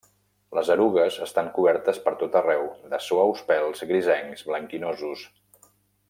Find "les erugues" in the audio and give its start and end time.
0.57-1.17